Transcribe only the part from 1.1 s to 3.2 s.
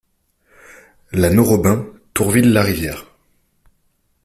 La Nos Robin, Tourville-la-Rivière